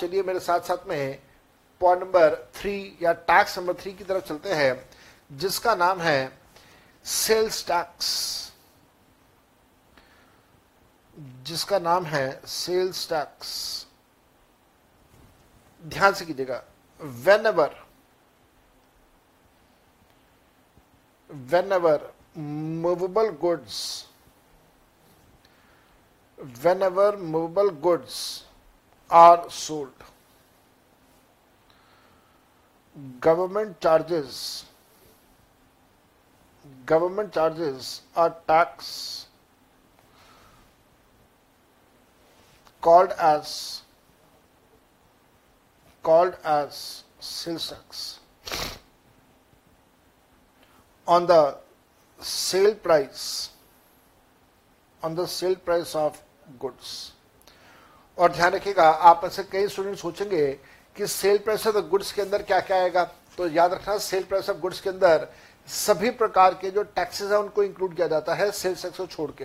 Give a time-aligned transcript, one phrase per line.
[0.00, 0.98] चलिए मेरे साथ साथ में
[1.80, 4.72] पॉइंट नंबर थ्री या टैक्स नंबर थ्री की तरफ चलते हैं
[5.44, 6.18] जिसका नाम है
[7.16, 8.10] सेल्स टैक्स
[11.50, 13.52] जिसका नाम है सेल्स टैक्स
[15.96, 16.62] ध्यान से कीजिएगा
[17.46, 17.76] whenever
[21.72, 22.12] whenever
[22.86, 23.78] movable goods
[26.82, 28.18] whenever movable goods
[29.10, 29.92] are sold.
[33.20, 34.64] Government charges.
[36.86, 39.26] Government charges are tax
[42.80, 43.82] called as
[46.02, 48.20] called as sales tax
[51.06, 51.56] on the
[52.20, 53.50] sale price
[55.02, 56.22] on the sale price of
[56.58, 57.12] goods
[58.18, 60.46] और ध्यान रखिएगा आप में से कई student सोचेंगे
[60.96, 63.04] कि sale price of goods के अंदर क्या क्या आएगा
[63.36, 65.26] तो याद रखना सेल प्राइस ऑफ गुड्स के अंदर
[65.74, 69.30] सभी प्रकार के जो टैक्सेस है उनको इंक्लूड किया जाता है सेल्स टैक्स को छोड़
[69.38, 69.44] के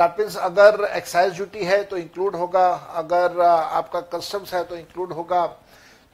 [0.00, 2.66] दैट मीन्स अगर एक्साइज ड्यूटी है तो इंक्लूड होगा
[3.02, 5.46] अगर आपका कस्टम्स है तो इंक्लूड होगा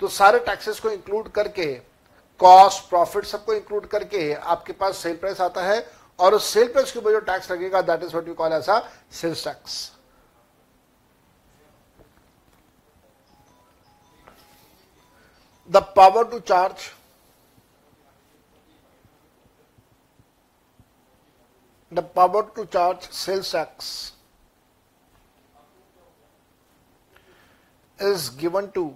[0.01, 1.67] तो सारे टैक्सेस को इंक्लूड करके
[2.45, 5.85] कॉस्ट प्रॉफिट सबको इंक्लूड करके आपके पास सेल प्राइस आता है
[6.21, 8.83] और उस सेल प्राइस के ऊपर जो टैक्स लगेगा that is what you call ऐसा
[9.21, 9.87] sales tax
[15.68, 16.92] the power to charge
[21.92, 24.12] the power to charge sales tax
[28.00, 28.96] is given to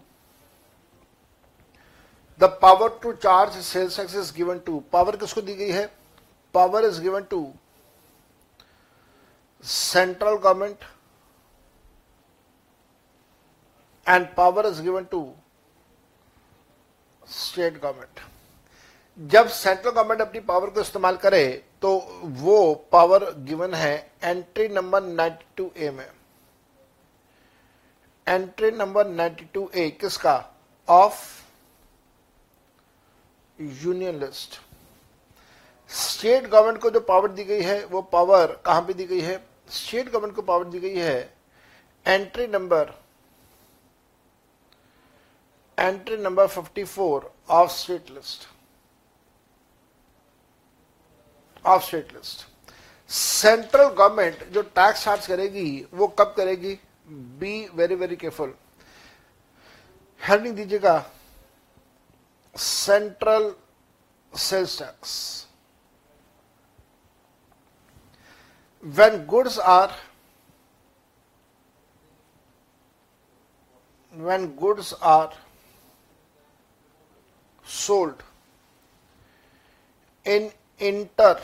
[2.38, 5.88] the power to charge sales tax is given to power किसको दी गई है
[6.58, 7.42] power is given to
[9.62, 10.86] central government
[14.16, 15.22] and power is given to
[17.37, 21.45] state government जब central government अपनी power को इस्तेमाल करे
[21.83, 21.97] तो
[22.41, 22.57] वो
[22.93, 23.95] पावर गिवन है
[24.25, 26.07] एंट्री नंबर 92 ए में
[28.35, 30.35] एंट्री नंबर 92 ए किसका
[30.97, 31.21] of
[33.83, 34.61] union list
[36.01, 39.43] state government को जो पावर दी गई है वो पावर कहां पे दी गई है
[39.81, 41.19] स्टेट गवर्नमेंट को पावर दी गई है
[42.17, 42.93] entry number
[45.89, 48.49] entry number 54 of state list.
[51.71, 52.41] Of state list
[53.15, 55.65] central government जो टैक्स चार्ज करेगी
[56.01, 56.73] वो कब करेगी
[57.43, 58.55] be very very careful
[60.29, 60.95] heading दीजिएगा
[62.65, 63.51] central
[64.47, 65.13] sales tax
[68.99, 69.95] when goods are
[74.29, 75.31] when goods are
[77.72, 78.24] sold
[80.26, 81.40] in inter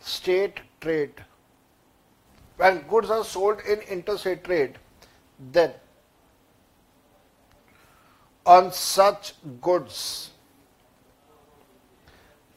[0.00, 1.24] state trade
[2.56, 4.78] when goods are sold in interstate trade
[5.52, 5.72] then
[8.46, 10.30] on such goods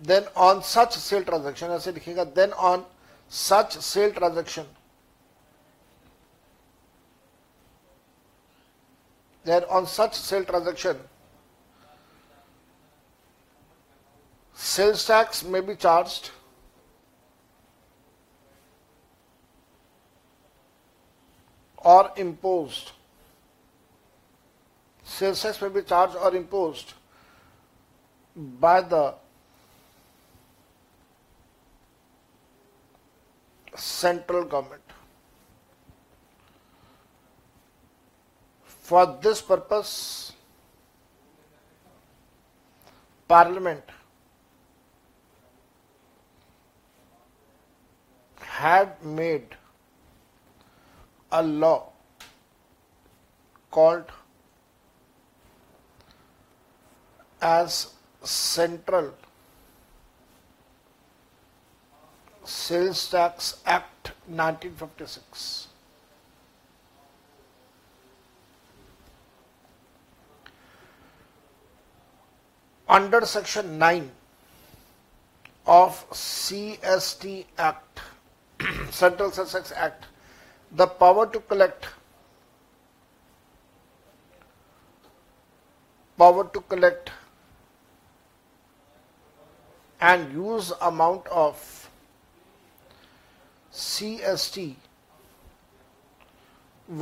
[0.01, 2.85] then on such sale transaction ऐसे लिखिएगा then on
[3.29, 4.65] such sale transaction
[9.43, 10.97] then on such sale transaction
[14.62, 16.30] Sales tax may be charged
[21.84, 22.92] or imposed.
[25.02, 26.94] Sales tax may be charged or imposed
[28.36, 29.14] by the
[33.74, 34.82] central government.
[38.64, 40.32] For this purpose,
[43.26, 43.82] Parliament
[48.54, 48.90] had
[49.20, 49.54] made
[51.32, 51.78] a law
[53.76, 54.12] called
[57.54, 57.74] as
[58.40, 59.08] Central
[62.52, 64.12] Sales Tax Act
[64.44, 65.66] 1956.
[72.98, 74.10] Under Section 9
[75.66, 77.93] of CST Act
[78.98, 80.06] Central Sussex Act
[80.80, 81.86] the power to collect
[86.22, 87.10] power to collect
[90.10, 91.64] and use amount of
[93.72, 94.66] CST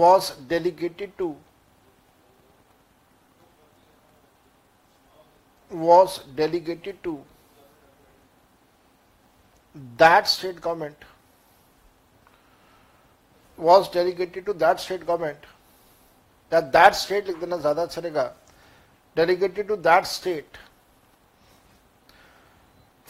[0.02, 1.36] was delegated to
[5.70, 7.18] was delegated to
[9.96, 11.11] that state government
[13.61, 15.45] was delegated to that state government
[16.49, 18.33] that that state लिख देना ज्यादा अच्छा रहेगा
[19.15, 20.57] delegated to that state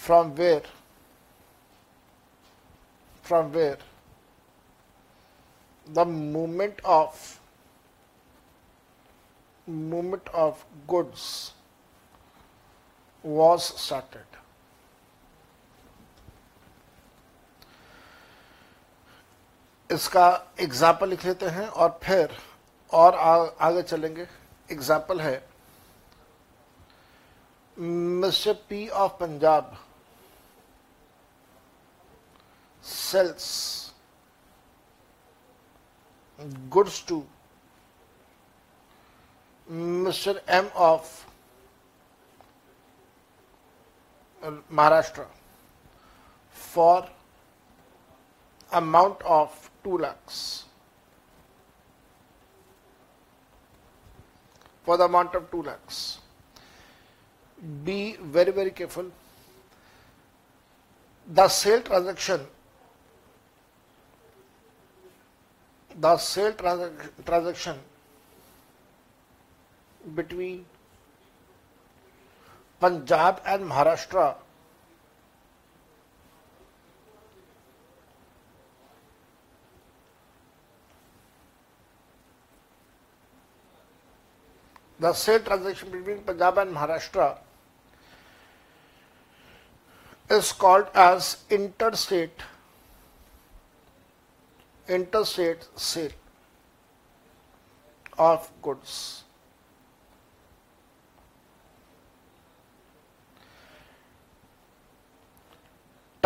[0.03, 0.61] from where
[3.29, 3.77] from where
[5.97, 7.25] the movement of
[9.67, 10.63] movement of
[10.93, 11.27] goods
[13.23, 14.30] was started
[19.92, 20.26] इसका
[20.60, 22.36] example लिख लेते हैं और फिर
[23.00, 23.34] और आ,
[23.68, 24.26] आगे चलेंगे
[24.72, 25.34] एग्जाम्पल है
[28.22, 29.76] mister P of Punjab
[32.92, 33.50] sells
[36.76, 37.22] goods to
[40.06, 41.08] mister M of
[44.46, 45.26] Maharashtra
[46.74, 47.10] for
[48.72, 50.64] amount of 2 lakhs.
[54.84, 56.18] For the amount of 2 lakhs.
[57.84, 59.10] Be very, very careful.
[61.34, 62.40] The sale transaction,
[66.00, 67.76] the sale trans transaction
[70.16, 70.64] between
[72.80, 74.34] Punjab and Maharashtra
[85.02, 87.24] the sale transaction between Punjab and Maharashtra
[90.36, 92.44] is called as interstate
[94.96, 96.14] interstate sale
[98.28, 98.98] of goods.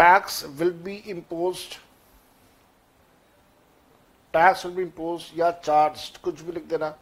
[0.03, 1.79] Tax will be imposed
[4.39, 6.93] tax will be imposed या charged कुछ भी लिख देना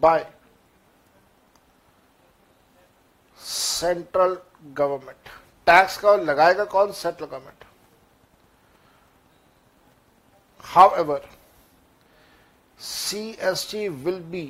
[0.00, 0.18] by
[3.48, 4.36] central
[4.78, 5.28] government
[5.66, 7.64] tax का लगाएगा कौन central government
[11.00, 11.28] however
[12.88, 14.44] C S T will be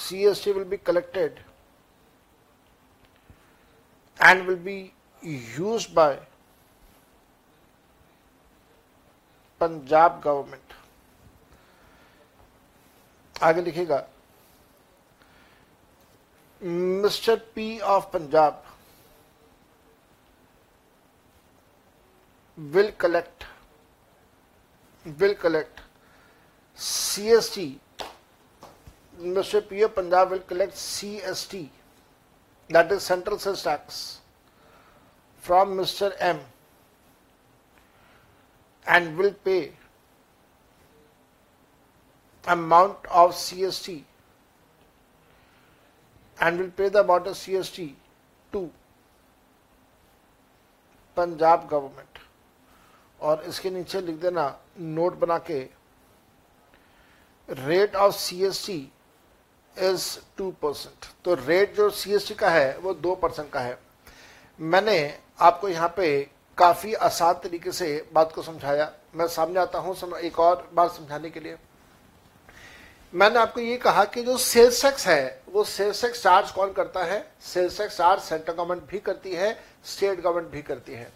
[0.00, 1.40] C S T will be collected
[4.22, 4.78] and will be
[5.58, 6.14] use by
[9.60, 10.72] Punjab government
[13.44, 13.96] आगे लिखेगा
[16.62, 17.40] Mr.
[17.54, 18.56] P of Punjab
[22.72, 23.44] will collect
[25.18, 25.80] will collect
[26.76, 27.78] CST
[29.22, 29.66] Mr.
[29.66, 31.68] P of Punjab will collect CST
[32.68, 34.18] that is central sales tax
[35.38, 36.12] from Mr.
[36.20, 36.38] M
[38.86, 39.72] and will pay
[42.46, 44.02] amount of CST
[46.40, 47.90] and will pay the border CST
[48.52, 48.68] to
[51.16, 52.18] Punjab government
[53.28, 54.42] और इसके नीचे लिख देना
[54.80, 55.58] note बना के
[57.66, 58.76] rate of C S T
[59.88, 60.06] is
[60.38, 63.78] two percent तो rate जो C S T का है वो दो परसेंट का है
[64.74, 64.96] मैंने
[65.48, 66.06] आपको यहाँ पे
[66.58, 71.30] काफ़ी आसान तरीके से बात को समझाया मैं सामने आता हूं एक और बात समझाने
[71.30, 71.56] के लिए
[73.18, 77.04] मैंने आपको ये कहा कि जो सेल्स टैक्स है वो सेल्स टैक्स चार्ज कौन करता
[77.04, 77.20] है
[77.52, 79.50] sales tax charge central government भी करती है
[79.92, 81.08] स्टेट गवर्नमेंट भी करती है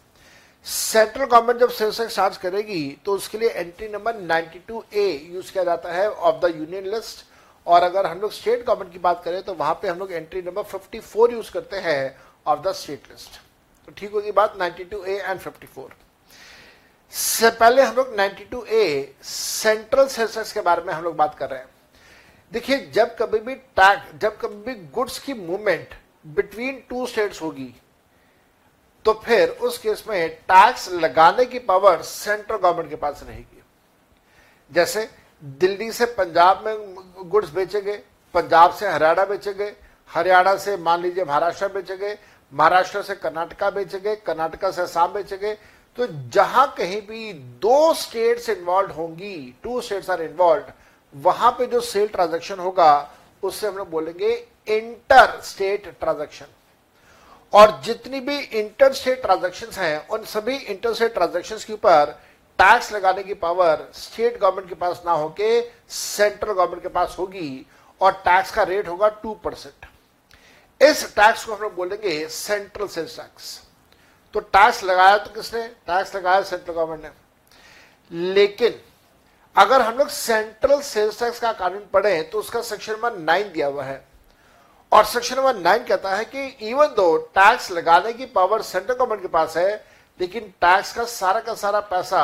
[0.74, 5.50] सेंट्रल गवर्नमेंट जब सेल्स टैक्स चार्ज करेगी तो उसके लिए एंट्री नंबर 92 ए यूज
[5.50, 7.24] किया जाता है ऑफ द यूनियन लिस्ट
[7.74, 10.42] और अगर हम लोग स्टेट गवर्नमेंट की बात करें तो वहां पे हम लोग एंट्री
[10.46, 12.00] नंबर 54 यूज करते हैं
[12.52, 13.40] ऑफ द स्टेट लिस्ट
[13.86, 15.92] तो ठीक होगी बात 92 ए एंड 54
[17.20, 21.34] से पहले हम लोग 92 ए सेंट्रल सेल्स टैक्स के बारे में हम लोग बात
[21.38, 21.72] कर रहे हैं
[22.52, 25.94] देखिए जब कभी भी टैग जब कभी भी गुड्स की मूवमेंट
[26.36, 27.74] बिटवीन टू स्टेट्स होगी
[29.04, 33.60] तो फिर उस केस में टैक्स लगाने की पावर सेंट्रल गवर्नमेंट के पास रहेगी
[34.74, 35.08] जैसे
[35.64, 37.96] दिल्ली से पंजाब में गुड्स बेचे गए
[38.34, 39.74] पंजाब से हरियाणा बेचे गए
[40.14, 42.18] हरियाणा से मान लीजिए महाराष्ट्र बेचे गए
[42.56, 45.54] महाराष्ट्र से कर्नाटका बेचे गए कर्नाटका से असम बेचे गए
[45.96, 47.32] तो जहां कहीं भी
[47.66, 50.72] दो स्टेट्स इन्वॉल्व होंगी टू स्टेट्स आर इन्वॉल्व
[51.22, 52.88] वहां पे जो सेल ट्रांजैक्शन होगा
[53.44, 54.30] उससे हम लोग बोलेंगे
[54.76, 56.46] इंटर स्टेट ट्रांजैक्शन
[57.58, 62.12] और जितनी भी इंटर स्टेट ट्रांजेक्शन हैं उन सभी इंटर स्टेट ट्रांजेक्शन के ऊपर
[62.58, 65.60] टैक्स लगाने की पावर स्टेट गवर्नमेंट के पास ना होके
[65.94, 67.66] सेंट्रल गवर्नमेंट के पास होगी
[68.02, 69.86] और टैक्स का रेट होगा टू परसेंट
[70.88, 73.52] इस टैक्स को हम लोग बोलेंगे सेंट्रल सेल्स टैक्स
[74.34, 78.80] तो टैक्स लगाया तो किसने टैक्स लगाया सेंट्रल गवर्नमेंट ने लेकिन
[79.62, 83.66] अगर हम लोग सेंट्रल सेल्स टैक्स का कानून पढ़े तो उसका सेक्शन नंबर नाइन दिया
[83.66, 84.04] हुआ है
[84.92, 89.22] और सेक्शन नंबर नाइन कहता है कि इवन दो टैक्स लगाने की पावर सेंट्रल गवर्नमेंट
[89.22, 89.68] के पास है
[90.20, 92.22] लेकिन टैक्स का सारा का सारा पैसा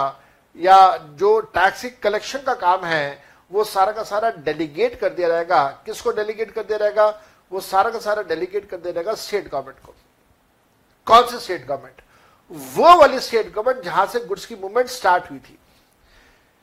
[0.64, 0.78] या
[1.22, 3.04] जो टैक्स कलेक्शन का काम है
[3.52, 7.08] वो सारा का सारा डेलीगेट कर दिया जाएगा किसको डेलीगेट कर दिया जाएगा
[7.52, 9.94] वो सारा का सारा डेलीगेट कर दिया जाएगा स्टेट गवर्नमेंट को
[11.12, 12.02] कौन सी स्टेट गवर्नमेंट
[12.76, 15.58] वो वाली स्टेट गवर्नमेंट जहां से गुड्स की मूवमेंट स्टार्ट हुई थी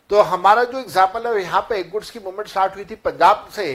[0.09, 3.65] तो हमारा जो एग्जाम्पल है यहाँ पे गुड्स की मूवमेंट स्टार्ट हुई थी पंजाब से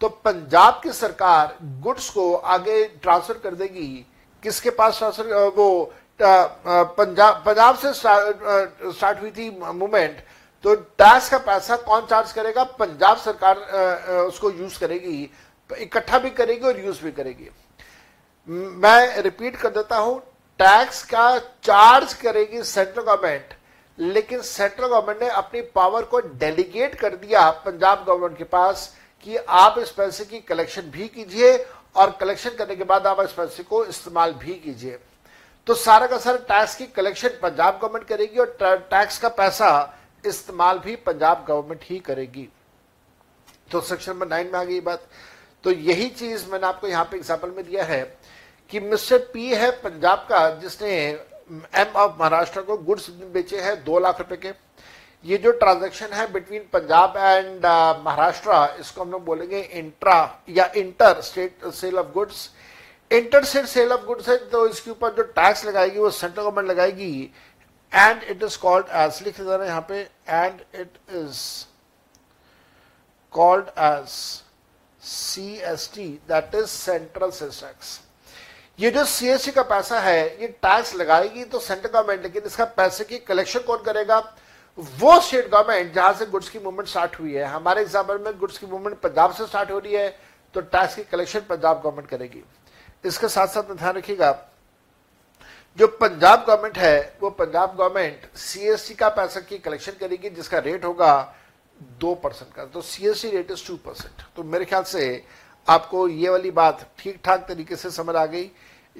[0.00, 3.88] तो पंजाब की सरकार गुड्स को आगे ट्रांसफर कर देगी
[4.42, 5.68] किसके पास ट्रांसफर वो
[6.22, 10.22] पंजाब पंजाब से स्टार्ट हुई थी मूवमेंट
[10.62, 13.56] तो टैक्स का पैसा कौन चार्ज करेगा पंजाब सरकार
[14.26, 15.28] उसको यूज करेगी
[15.80, 17.48] इकट्ठा भी करेगी और यूज भी करेगी
[18.84, 20.18] मैं रिपीट कर देता हूं
[20.58, 21.30] टैक्स का
[21.68, 23.55] चार्ज करेगी सेंट्रल गवर्नमेंट
[23.98, 28.92] लेकिन सेंट्रल गवर्नमेंट ने अपनी पावर को डेलीगेट कर दिया पंजाब गवर्नमेंट के पास
[29.24, 31.56] कि आप इस पैसे की कलेक्शन भी कीजिए
[32.00, 34.98] और कलेक्शन करने के बाद आप इस पैसे को इस्तेमाल भी कीजिए
[35.66, 39.70] तो सारा का सारा टैक्स की कलेक्शन पंजाब गवर्नमेंट करेगी और टैक्स का पैसा
[40.26, 42.48] इस्तेमाल भी पंजाब गवर्नमेंट ही करेगी
[43.72, 45.06] तो सेक्शन नंबर नाइन में आ गई बात
[45.64, 48.02] तो यही चीज मैंने आपको यहां पे एग्जाम्पल में दिया है
[48.70, 50.90] कि मिस्टर पी है पंजाब का जिसने
[51.50, 54.52] एम ऑफ महाराष्ट्र को गुड्स बेचे हैं दो लाख रुपए के
[55.28, 57.66] ये जो ट्रांजैक्शन है बिटवीन पंजाब एंड
[58.04, 58.50] महाराष्ट्र
[58.80, 60.16] इसको हम लोग बोलेंगे इंट्रा
[60.56, 62.48] या inter state sale of goods
[63.18, 66.68] inter state sale of goods है तो इसके ऊपर जो टैक्स लगाएगी वो सेंट्रल गवर्नमेंट
[66.68, 67.30] लगाएगी
[67.94, 71.38] and it is called as लिख जा रहे यहाँ पे and it is
[73.32, 74.08] called as
[75.14, 77.98] C S T that is central sale tax
[78.80, 83.04] ये जो सीएससी का पैसा है ये टैक्स लगाएगी तो सेंट्रल गवर्नमेंट लेकिन इसका पैसे
[83.04, 84.18] की कलेक्शन कौन करेगा
[84.98, 88.58] वो स्टेट गवर्नमेंट जहां से गुड्स की मूवमेंट स्टार्ट हुई है हमारे एग्जाम्पल में गुड्स
[88.58, 90.08] की मूवमेंट पंजाब से स्टार्ट हो रही है
[90.54, 92.42] तो टैक्स की कलेक्शन पंजाब गवर्नमेंट करेगी
[93.08, 94.30] इसके साथ साथ ध्यान रखिएगा
[95.78, 100.84] जो पंजाब गवर्नमेंट है वो पंजाब गवर्नमेंट सीएससी का पैसा की कलेक्शन करेगी जिसका रेट
[100.84, 101.16] होगा
[102.00, 105.22] दो परसेंट का तो CSC rate is two percent तो मेरे ख्याल से
[105.70, 108.50] आपको ये वाली बात ठीक ठाक तरीके से समझ आ गई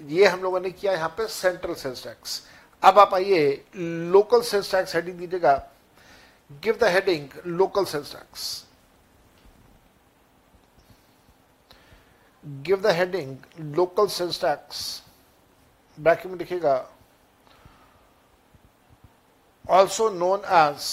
[0.09, 2.43] ये हम लोगों ने किया यहाँ पे सेंट्रल सेंस टैक्स
[2.85, 5.53] अब आप आइए लोकल सेंस टैक्स हेडिंग दीजिएगा
[6.65, 8.65] give the heading local sales tax
[12.67, 13.37] give the heading
[13.77, 14.85] local sales tax
[16.01, 16.75] bracket में लिखेगा
[19.79, 20.87] also known as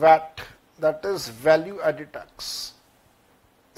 [0.00, 0.40] VAT
[0.84, 2.50] that is value added tax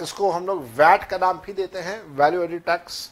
[0.02, 3.08] इसको हम लोग वैट का नाम भी देते हैं value added tax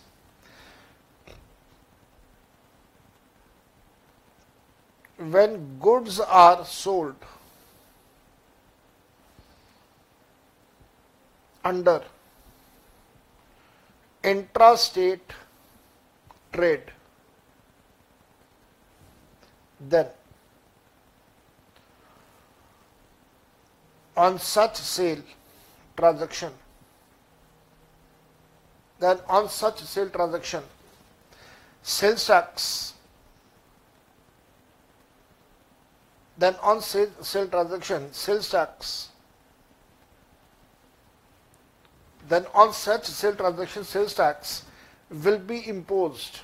[5.17, 7.15] when goods are sold
[11.65, 12.03] under
[14.25, 15.35] intrastate
[16.53, 16.85] trade,
[19.81, 20.07] then
[24.17, 25.23] on such sale
[25.97, 26.53] transaction,
[28.99, 30.63] then on such sale transaction,
[31.83, 32.95] sales tax
[36.37, 39.09] Then on sale, sale transaction, sales tax.
[42.29, 44.65] Then on such sale transaction, sales tax
[45.11, 46.41] will be imposed.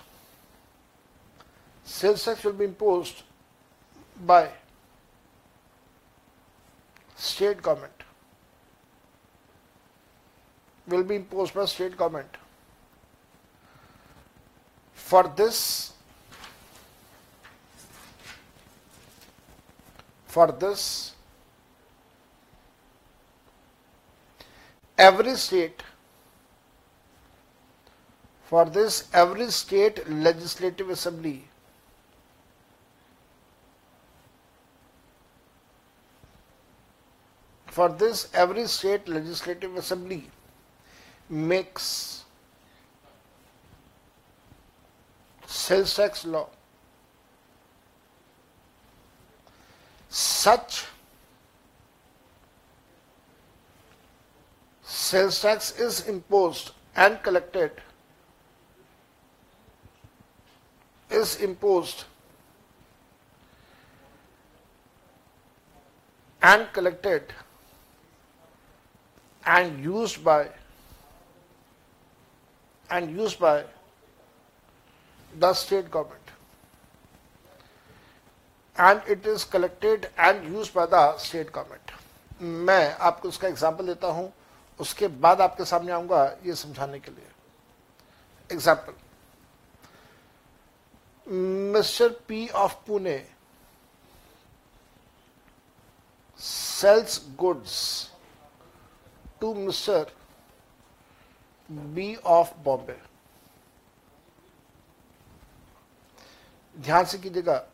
[1.84, 3.22] Sales tax will be imposed
[4.24, 4.48] by
[7.16, 7.92] state government.
[10.86, 12.36] Will be imposed by state government.
[14.94, 15.92] For this,
[20.34, 20.82] For this,
[25.06, 25.82] every state
[28.50, 31.34] for this every state legislative assembly
[37.78, 40.22] for this every state legislative assembly
[41.28, 41.88] makes
[45.60, 46.46] sales tax law
[50.18, 50.84] such
[54.92, 57.70] sales tax is imposed and collected
[61.18, 62.02] is imposed
[66.42, 67.22] and collected
[69.46, 70.38] and used by
[72.90, 73.54] and used by
[75.38, 76.19] the state government
[78.80, 81.90] and it is collected and use by the state government
[82.42, 84.28] मैं आपको उसका example देता हूं
[84.80, 87.28] उसके बाद आपके सामने आऊंगा ये समझाने के लिए
[88.52, 88.94] example
[91.78, 93.16] mister P of Pune
[96.50, 97.82] sells goods
[99.40, 100.12] to mister
[101.98, 102.98] B of Bombay
[106.84, 107.64] ध्यान से कीजिएगा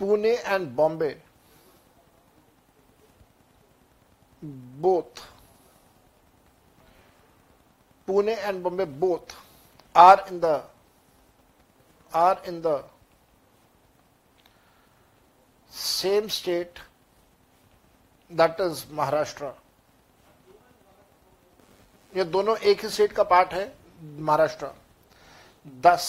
[0.00, 1.14] Pune and Bombay
[4.80, 5.22] both
[8.08, 9.36] Pune and Bombay both
[9.94, 10.62] are in the
[12.14, 12.82] are in the
[15.68, 16.78] same state
[18.30, 19.52] that is Maharashtra
[22.16, 23.66] ये दोनों एक ही state का part है
[24.26, 24.70] महाराष्ट्र
[25.86, 26.06] दस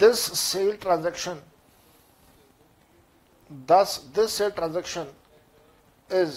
[0.00, 1.40] दिस सेल ट्रांजेक्शन
[3.70, 5.10] दस this sale transaction
[6.10, 6.36] is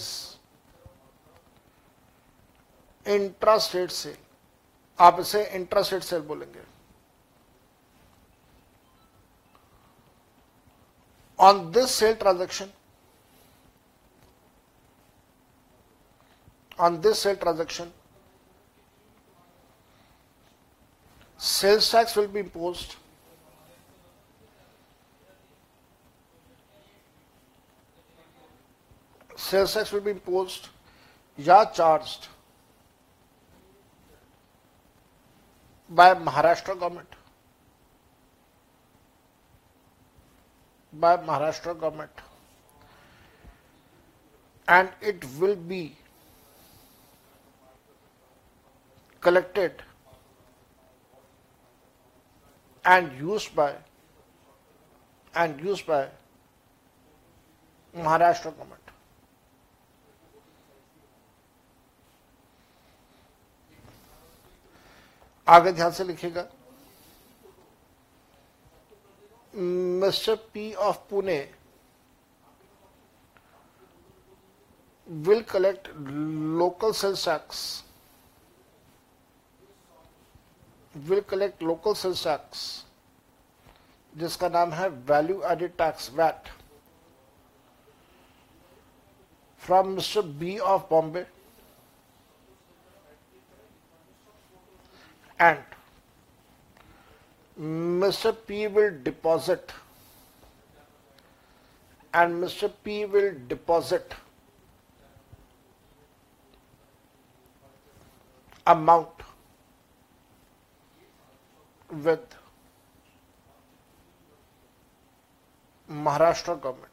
[3.06, 4.16] intra state sale
[4.98, 6.64] आप इसे इंट्रा स्टेट सेल बोलेंगे
[11.38, 12.70] on this sale transaction
[16.78, 17.90] on this sale transaction
[21.40, 22.96] sales tax will be imposed
[29.47, 30.67] sales tax will be imposed
[31.47, 32.27] या charged
[35.99, 37.15] by Maharashtra government.
[41.03, 42.23] By Maharashtra government.
[44.77, 45.81] And it will be
[49.27, 49.83] collected
[52.93, 53.69] and used by
[55.43, 56.01] and used by
[58.09, 58.84] Maharashtra government.
[65.53, 66.45] आगे ध्यान से लिखेगा
[69.57, 71.37] mister P of Pune
[75.27, 75.87] will collect
[76.61, 77.61] local sales tax
[81.09, 82.63] will collect local sales tax
[84.19, 86.49] जिसका नाम है value added tax VAT
[89.65, 91.25] from mister B of Bombay
[95.39, 95.59] and
[97.59, 98.35] Mr.
[98.45, 99.71] P will deposit
[102.13, 102.71] and Mr.
[102.83, 104.13] P will deposit
[108.67, 109.09] amount
[111.91, 112.35] with
[115.91, 116.91] Maharashtra government.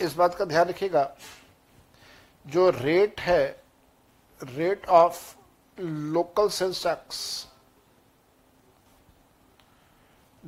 [0.00, 1.02] इस बात का ध्यान रखिएगा
[2.54, 3.42] जो rate है
[4.44, 5.22] rate of
[5.80, 7.16] local sales tax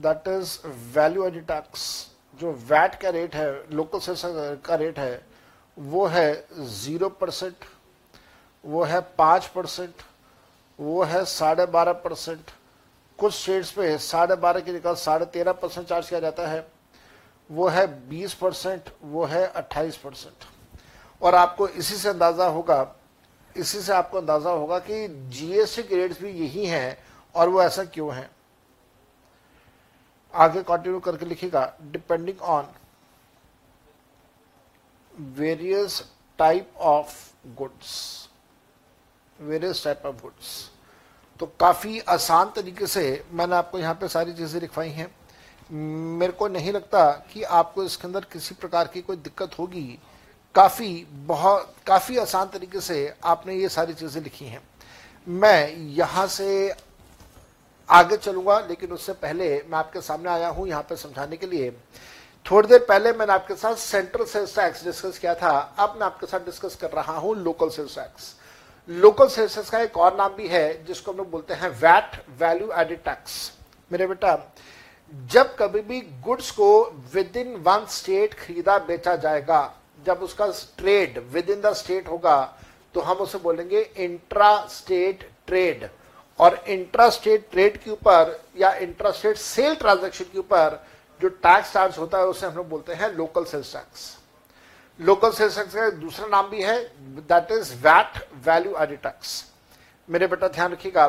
[0.07, 0.59] that is
[0.97, 1.87] value added tax
[2.41, 4.23] जो VAT का rate है लोकल सेल्स
[4.67, 5.21] का रेट है
[5.79, 6.33] वो है
[6.67, 7.65] ज़ीरो परसेंट
[8.65, 10.03] वो है पांच परसेंट
[10.81, 12.51] वो है साढ़े बारह परसेंट
[13.19, 16.67] कुछ स्टेट्स पे साढ़े बारह की जगह साढ़े तेरह परसेंट चार्ज किया जाता है
[17.51, 20.45] वो है बीस परसेंट वो है अट्ठाईस परसेंट
[21.23, 22.83] और आपको इसी से अंदाज़ा होगा
[23.59, 26.97] इसी से आपको अंदाजा होगा कि जीएसटी ग्रेड्स भी यही हैं
[27.37, 28.29] और वो ऐसा क्यों है
[30.45, 32.69] आगे कंटिन्यू करके लिखेगा depending on
[35.39, 36.03] various
[36.39, 37.15] type of
[37.59, 37.93] goods
[39.49, 40.53] various type of goods
[41.41, 43.03] तो काफी आसान तरीके से
[43.41, 45.15] मैंने आपको यहां पे सारी चीजें लिखवाई हैं
[46.23, 49.99] मेरे को नहीं लगता कि आपको इसके अंदर किसी प्रकार की कोई दिक्कत होगी
[50.59, 50.93] काफ़ी
[51.27, 52.95] बहुत काफ़ी आसान तरीके से
[53.33, 54.61] आपने ये सारी चीज़ें लिखी हैं
[55.29, 55.69] मैं
[55.99, 56.73] यहाँ से
[57.99, 61.71] आगे चलूँगा लेकिन उससे पहले मैं आपके सामने आया हूँ यहाँ पर समझाने के लिए
[62.51, 65.51] थोड़ी देर पहले मैंने आपके साथ सेंट्रल सेल्स टैक्स डिस्कस किया था
[65.87, 68.35] अब मैं आपके साथ डिस्कस कर रहा हूँ local sales tax
[69.07, 72.23] local sales tax का एक और नाम भी है जिसको हम लोग बोलते हैं वैट
[72.43, 73.41] वैल्यू एडेड टैक्स
[73.93, 74.39] मेरे बेटा
[75.37, 76.73] जब कभी भी गुड्स को
[77.15, 79.69] विद इन वन स्टेट खरीदा बेचा जाएगा
[80.07, 80.47] जब उसका
[80.79, 82.37] trade within the state होगा
[82.95, 85.89] तो हम उसे बोलेंगे इंट्रा स्टेट ट्रेड
[86.47, 90.79] और इंट्रा स्टेट ट्रेड के ऊपर या इंट्रा स्टेट सेल ट्रांजेक्शन के ऊपर
[91.23, 94.07] जो टैक्स चार्ज होता है उसे हम लोग बोलते हैं local sales tax
[95.09, 96.79] local sales tax का दूसरा नाम भी है
[97.33, 99.45] that is VAT value added tax
[100.11, 101.07] मेरे बेटा ध्यान रखिएगा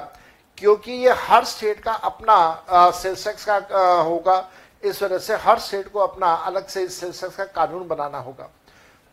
[0.58, 4.40] क्योंकि ये हर स्टेट का अपना सेल्स टैक्स का होगा
[4.86, 8.50] इस वजह से हर स्टेट को अपना अलग से सेल्स टैक्स का कानून बनाना होगा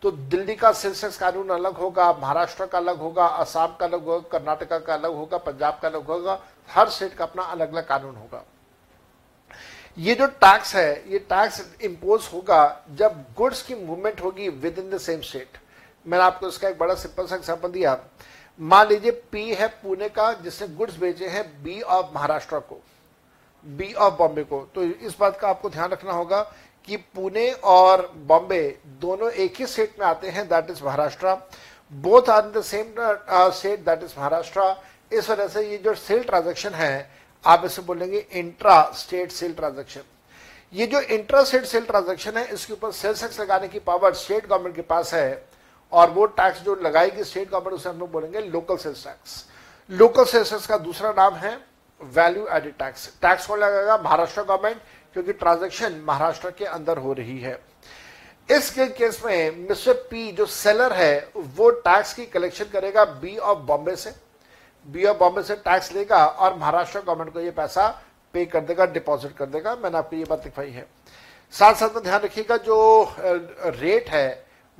[0.01, 4.27] तो दिल्ली का सेंसेक्स कानून अलग होगा महाराष्ट्र का अलग होगा असम का अलग होगा
[4.31, 6.39] कर्नाटका का अलग होगा पंजाब का अलग होगा
[6.73, 8.43] हर स्टेट का अपना अलग अलग कानून होगा
[10.07, 12.59] ये जो टैक्स है ये टैक्स इम्पोज होगा
[12.97, 15.57] जब गुड्स की मूवमेंट होगी within the same state
[16.07, 17.97] मैंने आपको इसका एक बड़ा सिंपल सा एग्जाम्पल दिया
[18.73, 22.79] मान लीजिए पी है पुणे का जिसने गुड्स बेचे हैं बी ऑफ महाराष्ट्र को
[23.77, 26.41] बी ऑफ बॉम्बे को तो इस बात का आपको ध्यान रखना होगा
[26.87, 28.61] कि पुणे और बॉम्बे
[29.01, 31.35] दोनों एक ही सेट में आते हैं that is Maharashtra
[32.05, 32.93] both are in the same
[33.59, 34.63] state that is Maharashtra
[35.17, 36.91] इस वजह से ये जो सेल ट्रांजेक्शन है
[37.53, 40.01] आप इसे बोलेंगे इंट्रा स्टेट सेल ट्रांजेक्शन
[40.77, 44.47] ये जो इंट्रा स्टेट सेल ट्रांजेक्शन है इसके ऊपर सेल्स टैक्स लगाने की पावर स्टेट
[44.47, 45.27] गवर्नमेंट के पास है
[45.99, 49.43] और वो टैक्स जो लगाएगी स्टेट गवर्नमेंट उसे हम लोग बोलेंगे local sales tax
[50.01, 51.57] local sales tax का दूसरा नाम है
[52.15, 54.81] वैल्यू एडेड टैक्स टैक्स कौन लगाएगा महाराष्ट्र गवर्नमेंट
[55.13, 57.59] क्योंकि ट्रांजैक्शन महाराष्ट्र के अंदर हो रही है
[58.57, 61.11] इस केस में मिस्टर पी जो सेलर है
[61.57, 64.13] वो टैक्स की कलेक्शन करेगा बी ऑफ बॉम्बे से
[64.91, 67.87] बी ऑफ बॉम्बे से टैक्स लेगा और महाराष्ट्र गवर्नमेंट को ये पैसा
[68.33, 70.85] पे कर देगा डिपॉजिट कर देगा मैंने आपको ये बात दिखाई है
[71.59, 72.77] साथ साथ में ध्यान रखिएगा जो
[73.79, 74.27] रेट है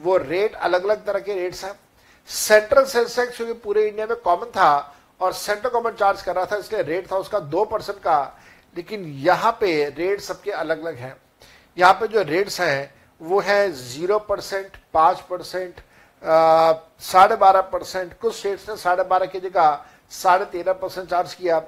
[0.04, 1.74] वो रेट अलग अलग तरह के रेट्स हैं
[2.38, 4.70] सेंट्रल सेंसेक्स क्योंकि पूरे इंडिया में कॉमन था
[5.22, 8.18] और सेंट्रल गवर्नमेंट चार्ज कर रहा था इसलिए रेट था उसका दो परसेंट का
[8.78, 11.16] लेकिन यहाँ पे रेट सबके अलग अलग हैं
[11.78, 12.94] यहाँ पे जो रेट्स हैं
[13.30, 15.80] वो है जीरो परसेंट पाँच परसेंट
[17.10, 19.86] साढ़े बारह परसेंट कुछ स्टेट्स ने साढ़े बारह की जगह
[20.22, 21.60] साढ़े तेरह परसेंट चार्ज किया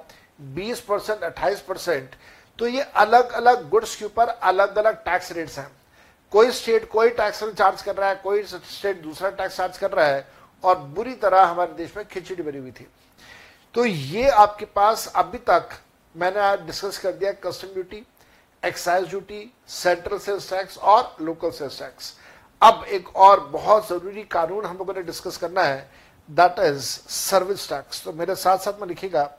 [0.58, 2.14] बीस परसेंट अट्ठाईस परसेंट
[2.58, 5.68] तो ये अलग अलग गुड्स के ऊपर अलग अलग टैक्स रेट्स हैं
[6.32, 10.06] कोई स्टेट कोई टैक्स चार्ज कर रहा है कोई स्टेट दूसरा टैक्स चार्ज कर रहा
[10.06, 10.24] है
[10.68, 12.86] और बुरी तरह हमारे देश में खिचड़ी बनी हुई थी
[13.74, 15.70] तो ये आपके पास अभी तक
[16.18, 18.04] मैंने आज डिस्कस कर दिया custom duty
[18.64, 19.42] excise duty
[19.74, 22.14] central sales tax और लोकल सेल्स टैक्स
[22.62, 25.88] अब एक और बहुत ज़रूरी कानून हम लोगों ने डिस्कस करना है
[26.40, 26.82] दैट इज
[27.16, 29.30] सर्विस टैक्स तो मेरे साथ साथ में लिखेगा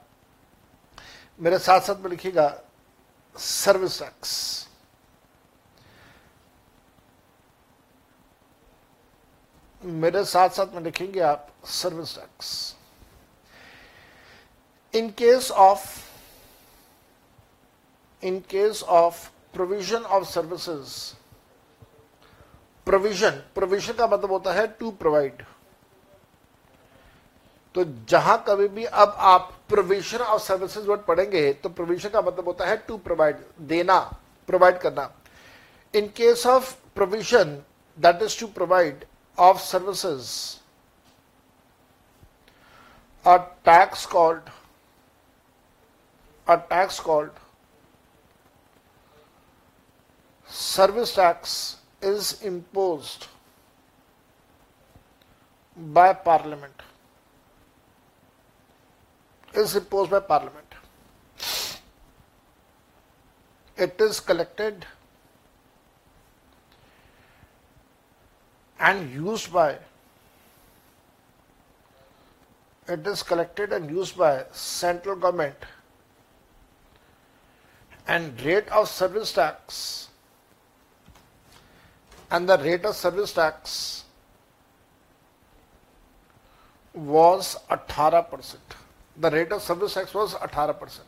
[1.43, 2.49] मेरे साथ साथ में लिखेगा
[3.39, 4.35] सर्विस टैक्स
[9.83, 11.47] मेरे साथ साथ में लिखेंगे आप
[11.79, 12.49] service tax
[14.95, 15.85] in case of
[18.21, 19.17] in case of
[19.53, 20.93] provision of services
[22.85, 25.43] provision provision का मतलब होता है टू प्रोवाइड
[27.75, 32.47] तो जहां कभी भी अब आप प्रोविजन ऑफ सर्विसेज वर्ड पढ़ेंगे तो प्रोविजन का मतलब
[32.47, 33.99] होता है टू प्रोवाइड देना
[34.47, 35.09] प्रोवाइड करना
[35.95, 37.53] in case of provision
[38.05, 39.05] that is to provide
[39.49, 40.31] of services
[43.27, 44.49] a tax called
[46.49, 47.31] a tax called
[50.61, 51.53] service tax
[52.09, 53.25] is imposed
[55.97, 56.83] by parliament
[59.61, 60.75] is imposed by parliament
[63.85, 64.85] it is collected
[68.91, 69.67] and used by
[72.97, 74.31] it is collected and used by
[74.67, 75.67] central government
[78.15, 79.83] and rate of service tax
[82.30, 84.04] and the rate of service tax
[86.94, 88.56] was 18%.
[89.18, 91.00] The rate of service tax was 18%.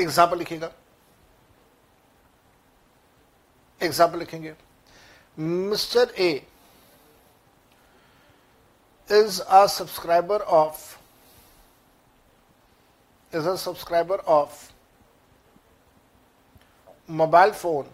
[0.00, 0.70] Example लिखिएगा
[3.82, 4.54] example लिखेंगे
[5.38, 6.46] mister A
[9.08, 10.98] is a subscriber of
[13.32, 14.69] is a subscriber of
[17.17, 17.87] mobile phone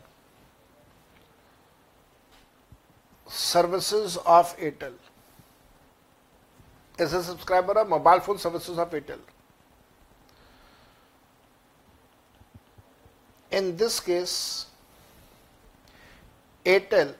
[3.27, 4.93] services of Airtel.
[6.99, 9.19] As a subscriber of mobile phone services of Airtel.
[13.51, 14.65] In this case,
[16.65, 17.13] Airtel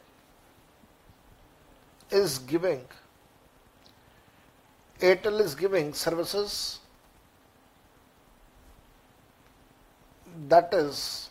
[2.12, 2.82] is giving
[5.00, 6.80] Airtel is giving services
[10.48, 11.27] that is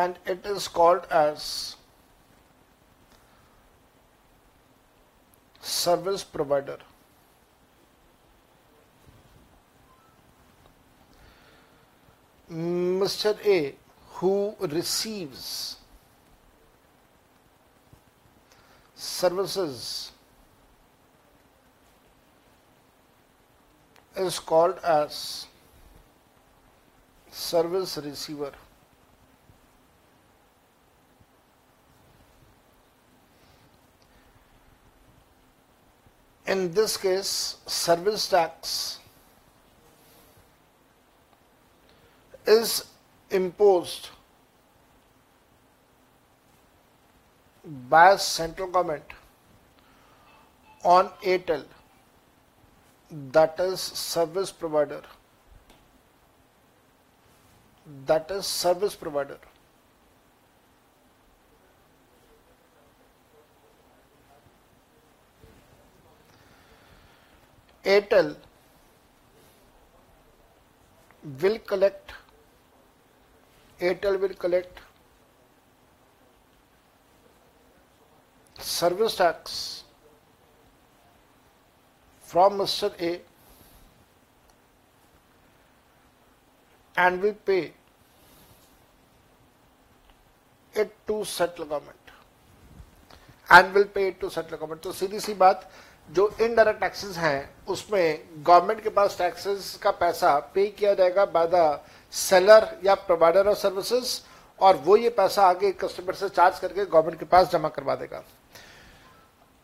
[0.00, 1.44] and it is called as
[5.72, 6.76] service provider.
[12.50, 13.32] Mr.
[13.56, 13.74] A
[14.16, 14.32] who
[14.74, 15.46] receives
[19.04, 19.84] services
[24.28, 25.22] is called as
[27.44, 28.52] service receiver.
[36.52, 37.28] in this case
[37.74, 38.72] service tax
[42.54, 42.72] is
[43.38, 44.08] imposed
[47.94, 49.14] by central government
[50.96, 51.62] on ATel.
[53.36, 55.00] that is service provider
[58.12, 59.38] that is service provider
[67.83, 68.35] Airtel
[71.41, 72.11] will collect
[73.79, 74.79] Airtel will collect
[78.59, 79.83] service tax
[82.21, 82.91] from Mr.
[83.01, 83.21] A
[86.97, 87.71] and will pay
[90.75, 91.97] it to central government
[93.49, 95.69] and will pay it to central government तो सीधी सी बात
[96.12, 101.46] जो indirect taxes हैं उसमें government के पास taxes का पैसा पे किया जाएगा बाय
[101.54, 101.80] द
[102.28, 104.20] सेलर या प्रोवाइडर ऑफ सर्विसेज
[104.64, 108.22] और वो ये पैसा आगे कस्टमर से चार्ज करके गवर्नमेंट के पास जमा करवा देगा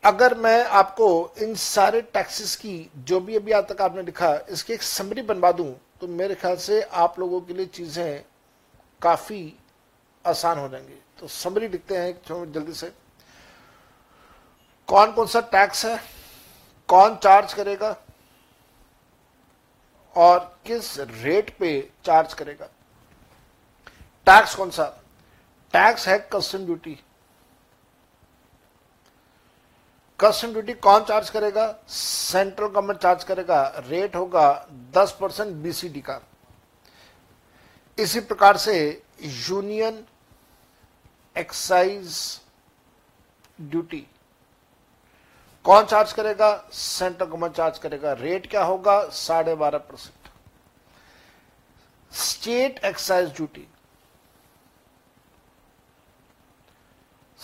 [0.08, 1.08] अगर मैं आपको
[1.42, 2.74] इन सारे टैक्सेस की
[3.08, 6.56] जो भी अभी आज तक आपने लिखा इसकी एक समरी बनवा दूं तो मेरे ख्याल
[6.66, 8.22] से आप लोगों के लिए चीज़ें
[9.02, 9.42] काफ़ी
[10.26, 12.90] आसान हो जाएंगी तो समरी लिखते हैं जल्दी से
[14.88, 15.98] कौन कौन सा टैक्स है
[16.90, 17.94] कौन चार्ज करेगा
[20.22, 20.86] और किस
[21.22, 21.68] रेट पे
[22.04, 22.68] चार्ज करेगा
[24.26, 24.84] टैक्स कौन सा
[25.72, 26.94] टैक्स है कस्टम ड्यूटी
[30.20, 31.66] कस्टम ड्यूटी कौन चार्ज करेगा
[32.00, 34.42] सेंट्रल गवर्नमेंट चार्ज करेगा रेट होगा
[34.96, 36.20] 10 परसेंट बीसीडी का
[38.06, 38.76] इसी प्रकार से
[39.48, 40.04] यूनियन
[41.44, 42.14] एक्साइज
[43.60, 44.06] ड्यूटी
[45.64, 50.28] कौन चार्ज करेगा सेंट्रल गवर्नमेंट चार्ज करेगा रेट क्या होगा साढ़े बारह percent
[52.18, 53.66] state excise duty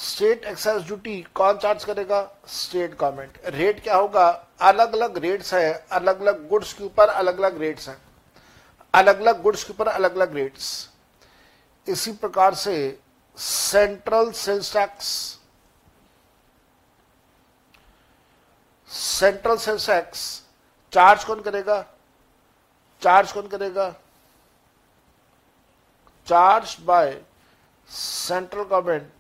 [0.07, 2.22] state excise duty कौन चार्ज करेगा
[2.61, 4.26] स्टेट गवर्नमेंट रेट क्या होगा
[4.72, 7.96] अलग अलग रेट्स है अलग अलग गुड्स के ऊपर अलग अलग रेट्स हैं
[8.94, 10.68] अलग अलग गुड्स के ऊपर अलग अलग रेट्स
[11.96, 12.76] इसी प्रकार से
[13.48, 15.09] central sales tax
[18.94, 20.25] central sense x
[20.92, 21.81] charge कौन करेगा
[23.03, 23.88] चार्ज कौन करेगा
[26.27, 27.20] charge by
[27.96, 29.12] central government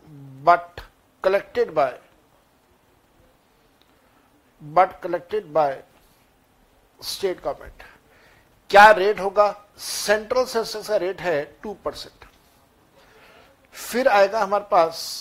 [0.46, 0.80] but
[1.24, 1.98] collected by
[4.76, 5.82] but collected by
[7.12, 7.82] state government
[8.70, 9.50] क्या रेट होगा
[9.88, 12.24] सेंट्रल सेंसेस का रेट है टू परसेंट
[13.72, 15.12] फिर आएगा हमारे पास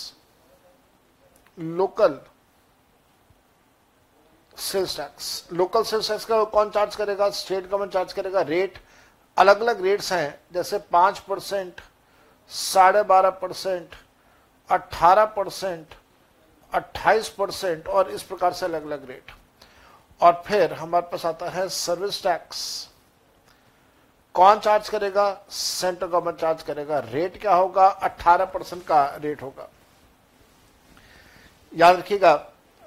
[1.58, 2.18] local
[4.64, 8.78] sales tax local sales tax का कौन चार्ज करेगा स्टेट गवर्नमेंट चार्ज करेगा रेट
[9.38, 11.80] अलग अलग रेट्स हैं जैसे पांच परसेंट
[12.58, 13.94] साढ़े बारह परसेंट
[14.76, 15.94] अट्ठारह परसेंट
[16.74, 19.30] अट्ठाईस परसेंट और इस प्रकार से अलग अलग रेट
[20.24, 22.62] और फिर हमारे पास आता है सर्विस टैक्स
[24.34, 29.68] कौन चार्ज करेगा सेंट्रल गवर्नमेंट चार्ज करेगा रेट क्या होगा अट्ठारह परसेंट का रेट होगा
[31.76, 32.34] याद रखिएगा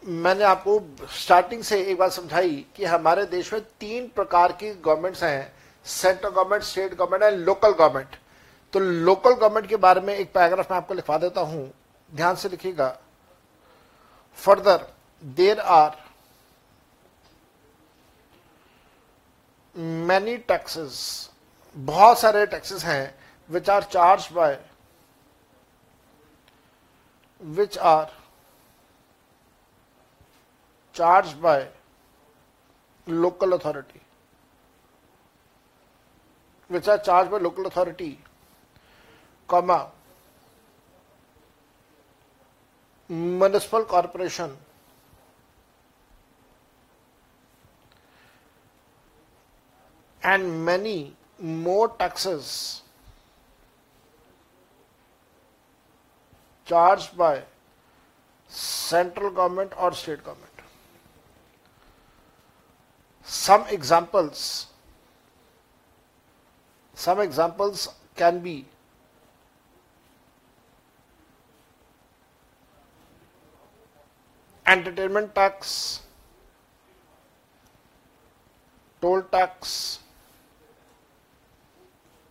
[0.08, 0.82] मैंने आपको
[1.20, 5.52] स्टार्टिंग से एक बात समझाई कि हमारे देश में तीन प्रकार की गवर्नमेंट्स हैं
[5.86, 8.16] central government state government and local government
[8.74, 11.66] तो लोकल गवर्नमेंट के बारे में एक पैराग्राफ मैं आपको लिखवा देता हूं
[12.18, 12.88] ध्यान से लिखिएगा
[14.44, 14.88] further
[15.38, 15.98] there are
[19.80, 20.98] many taxes
[21.76, 23.16] बहुत सारे टैक्सेस हैं
[23.54, 24.60] which are charge by
[27.58, 28.18] which are
[30.94, 31.68] charged by
[33.08, 34.00] local authority,
[36.68, 38.20] which are charged by local authority,
[39.48, 39.88] comma,
[43.10, 44.56] municipal corporation,
[50.24, 52.82] and many more taxes
[56.66, 57.42] charged by
[58.48, 60.38] central government or state government
[63.34, 64.42] some examples
[67.02, 67.84] some examples
[68.22, 68.56] can be
[74.76, 75.76] entertainment tax
[79.04, 79.78] toll tax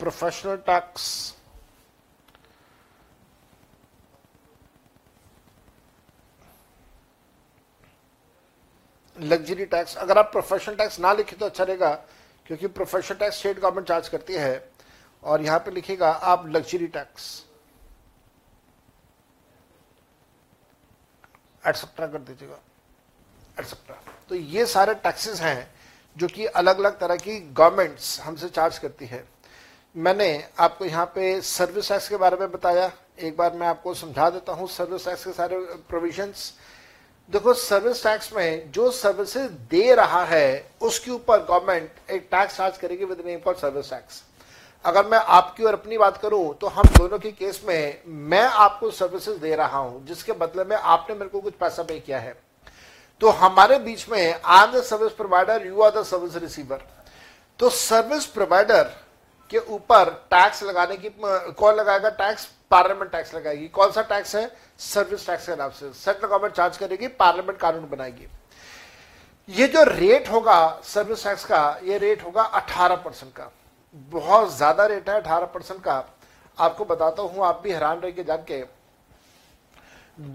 [0.03, 1.38] professional tax
[9.21, 11.91] luxury tax अगर आप professional tax ना लिखे तो अच्छा रहेगा
[12.47, 14.69] क्योंकि professional tax state government charge करती है
[15.25, 17.27] और यहाँ पे लिखेगा आप लग्जरी टैक्स
[21.67, 22.59] एटसेट्रा कर दीजिएगा
[23.61, 23.97] एटसेट्रा
[24.29, 25.71] तो ये सारे टैक्सेस हैं
[26.19, 29.25] जो कि अलग अलग तरह की गवर्नमेंट्स हमसे चार्ज करती है
[30.07, 32.91] मैंने आपको यहाँ पे सर्विस टैक्स के बारे में बताया
[33.29, 35.57] एक बार मैं आपको समझा देता हूँ सर्विस टैक्स के सारे
[35.89, 36.53] प्रोविजंस
[37.31, 40.45] देखो सर्विस टैक्स में जो सर्विसेज दे रहा है
[40.83, 44.23] उसके ऊपर गवर्नमेंट एक टैक्स चार्ज करेगी with name for service tax
[44.89, 47.99] अगर मैं आपकी और अपनी बात करूं तो हम दोनों के केस में
[48.31, 51.99] मैं आपको सर्विसेज दे रहा हूं जिसके बदले में आपने मेरे को कुछ पैसा पे
[52.07, 52.35] किया है
[53.21, 56.87] तो हमारे बीच में I am the service provider you are the service receiver
[57.59, 58.91] तो सर्विस प्रोवाइडर
[59.51, 61.09] के ऊपर टैक्स लगाने की
[61.59, 64.51] कौन लगाएगा टैक्स पार्लियामेंट टैक्स लगाएगी कौन सा टैक्स है
[64.93, 68.27] सर्विस टैक्स के नाम से सेंट्रल गवर्नमेंट चार्ज करेगी पार्लियामेंट कानून बनाएगी
[69.61, 70.59] ये जो रेट होगा
[70.95, 73.51] सर्विस टैक्स का ये रेट होगा 18 परसेंट का
[74.13, 75.95] बहुत ज्यादा रेट है 18 परसेंट का
[76.67, 78.63] आपको बताता हूं आप भी हैरान रह के जान के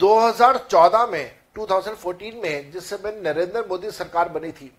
[0.04, 4.74] 2014 में 2014 में जिस समय नरेंद्र मोदी सरकार बनी थी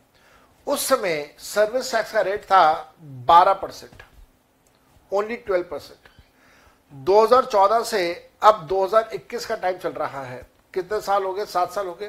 [0.75, 1.18] उस समय
[1.53, 2.62] सर्विस टैक्स का रेट था
[3.31, 4.03] 12 परसेंट
[5.18, 6.09] ओनली ट्वेल्व परसेंट
[7.09, 8.00] 2014 से
[8.48, 10.38] अब 2021 का टाइम चल रहा है
[10.74, 12.09] कितने साल हो गए सात साल हो गए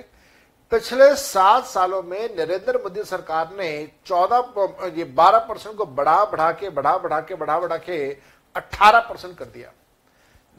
[0.72, 3.70] पिछले सात सालों में नरेंद्र मोदी सरकार ने
[4.08, 7.98] चौदह ये बारह परसेंट को बढ़ा बढ़ा के बढ़ा बढ़ा के बढ़ा बढ़ा के
[8.62, 9.72] अट्ठारह परसेंट कर दिया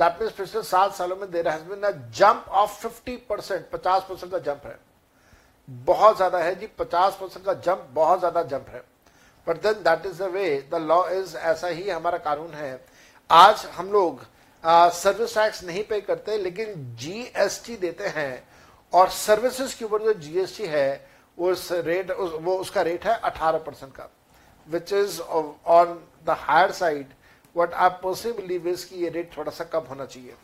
[0.01, 4.39] दैट मीन पिछले सात सालों में there has jump of fifty percent पचास परसेंट का
[4.51, 4.79] जंप है
[5.93, 8.83] बहुत ज्यादा है जी पचास परसेंट का जंप बहुत ज्यादा जंप है
[9.49, 12.81] but then that is the way the law is ऐसा ही हमारा कानून है
[13.41, 14.25] आज हम लोग
[14.93, 18.33] सर्विस टैक्स नहीं पे करते लेकिन जीएसटी देते हैं
[18.99, 20.89] और सर्विसेज के ऊपर जो जीएसटी है
[21.39, 24.09] वो उस रेट उस, वो उसका रेट है 18 परसेंट का
[24.71, 25.95] which is on
[26.27, 27.13] the higher side
[27.57, 30.35] what आप पर्सनली बिलीव इज ये रेट थोड़ा सा कम होना चाहिए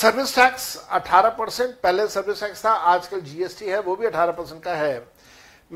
[0.00, 4.62] सर्विस टैक्स 18 परसेंट पहले सर्विस टैक्स था आजकल जीएसटी है वो भी 18 परसेंट
[4.62, 4.98] का है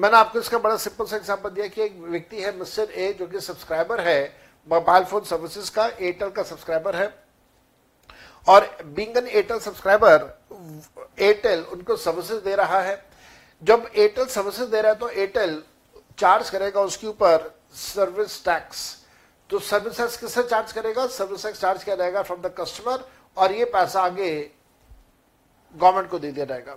[0.00, 3.26] मैंने आपको इसका बड़ा सिंपल सा एग्जाम्पल दिया कि एक व्यक्ति है मिस्टर ए जो
[3.28, 4.20] कि सब्सक्राइबर है
[4.72, 7.08] मोबाइल फोन सर्विसेज का एयरटेल का सब्सक्राइबर है
[8.52, 10.26] और being an Airtel subscriber
[11.20, 12.96] Airtel उनको सर्विसेज दे रहा है
[13.70, 15.62] जब एयरटेल सर्विसेज दे रहा है तो एयरटेल
[16.18, 17.50] चार्ज करेगा उसके ऊपर
[17.82, 18.80] सर्विस टैक्स
[19.50, 23.04] तो सर्विस टैक्स किससे चार्ज करेगा सर्विस टैक्स चार्ज किया जाएगा फ्रॉम द कस्टमर
[23.42, 24.30] और ये पैसा आगे
[25.80, 26.76] गवर्नमेंट को दे दिया जाएगा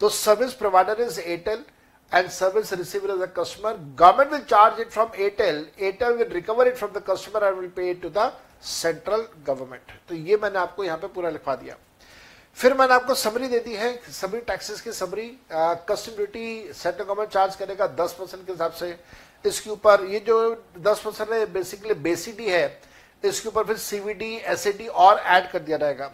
[0.00, 1.64] तो service provider is Airtel
[2.12, 3.76] and service receiver as a customer.
[3.96, 5.66] Government will charge it from Airtel.
[5.78, 9.90] Airtel will recover it from the customer and will pay it to the central government
[10.08, 11.74] तो ये मैंने आपको यहाँ पे पूरा लिखवा दिया
[12.56, 17.30] फिर मैंने आपको समरी दे दी है समरी टैक्सेस की summary custom duty central government
[17.32, 18.94] charge करेगा दस परसेंट के हिसाब से
[19.48, 20.38] इसके ऊपर ये जो
[20.86, 22.64] दस परसेंट है बेसिकली बेसिडी है
[23.24, 26.12] इसके ऊपर फिर सीवीडी एसएडी और ऐड कर दिया जाएगा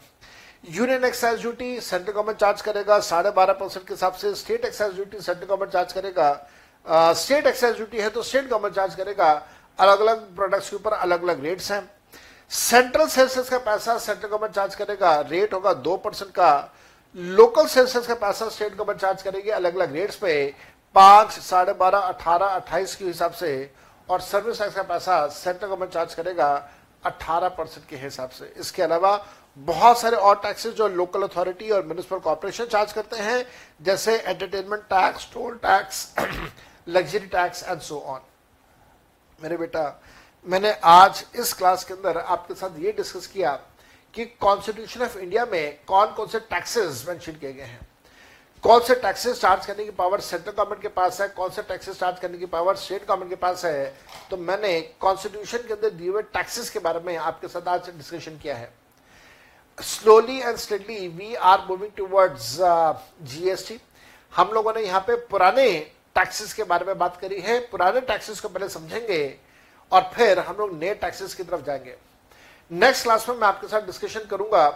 [0.69, 4.95] union excise duty central government charge करेगा साढ़े बारह परसेंट के हिसाब से state excise
[4.95, 9.31] duty central government charge करेगा स्टेट एक्साइज ड्यूटी है तो स्टेट गवर्नमेंट चार्ज करेगा
[9.85, 11.83] अलग अलग प्रोडक्ट्स के ऊपर अलग अलग रेट्स हैं
[12.59, 16.51] सेंट्रल सेंसेस का पैसा सेंट्रल गवर्नमेंट चार्ज करेगा रेट होगा दो परसेंट का
[17.17, 20.35] लोकल सेंसेस का पैसा स्टेट गवर्नमेंट चार्ज करेगी अलग अलग रेट्स पे
[20.95, 23.51] पांच साढ़े बारह अठारह अट्ठाईस के हिसाब से
[24.11, 26.53] और सर्विस टैक्स का पैसा सेंट्रल गवर्नमेंट चार्ज करेगा
[27.07, 29.17] अठारह परसेंट के हिसाब से इसके अलावा
[29.59, 33.45] बहुत सारे और टैक्सेस जो लोकल अथॉरिटी और म्यूनिसिपल कॉरपोरेशन चार्ज करते हैं
[33.85, 36.09] जैसे entertainment tax toll tax
[36.89, 38.21] luxury tax and so on
[39.43, 39.83] मेरे बेटा
[40.51, 43.59] मैंने आज इस क्लास के अंदर आपके साथ ये डिस्कस किया
[44.15, 47.87] कि कॉन्स्टिट्यूशन ऑफ इंडिया में कौन कौन से टैक्सेस मेंशन किए गए हैं
[48.63, 51.99] कौन से टैक्सेस चार्ज करने की पावर सेंट्रल गवर्नमेंट के पास है कौन से टैक्सेस
[52.01, 53.85] चार्ज करने की पावर स्टेट गवर्नमेंट के पास है
[54.31, 58.39] तो मैंने कॉन्स्टिट्यूशन के अंदर दिए हुए टैक्सेस के बारे में आपके साथ आज डिस्कशन
[58.39, 58.73] किया है
[59.83, 62.57] slowly and steadily we are moving towards
[63.33, 63.79] GST
[64.37, 65.67] हम लोगों ने यहाँ पे पुराने
[66.15, 69.23] टैक्सेस के बारे में बात करी है पुराने टैक्सेस को पहले समझेंगे
[69.93, 71.97] और फिर हम लोग नए टैक्सेस की तरफ जाएंगे
[72.73, 74.69] नेक्स्ट क्लास में मैं आपके साथ डिस्कशन करूंगा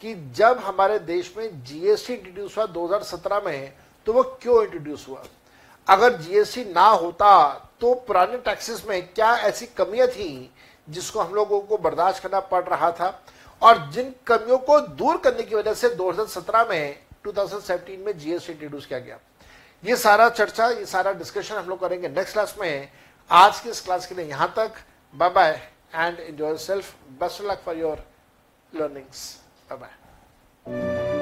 [0.00, 3.72] कि जब हमारे देश में जीएसटी इंट्रोड्यूस हुआ 2017 में
[4.06, 5.22] तो वो क्यों इंट्रोड्यूस हुआ
[5.94, 7.30] अगर जीएसटी ना होता
[7.80, 10.32] तो पुराने टैक्सेस में क्या ऐसी कमियां थी
[10.96, 13.08] जिसको हम लोगों को बर्दाश्त करना पड़ रहा था
[13.62, 16.96] और जिन कमियों को दूर करने की वजह से 2017 में
[17.26, 19.18] 2017 में जीएसटी इंट्रोड्यूस किया गया
[19.84, 22.88] ये सारा चर्चा ये सारा डिस्कशन हम लोग करेंगे नेक्स्ट क्लास में
[23.40, 24.74] आज की इस क्लास के लिए यहां तक
[25.18, 25.50] bye bye
[25.94, 28.04] and enjoy self best luck for your
[28.80, 29.26] learnings
[29.72, 31.13] bye bye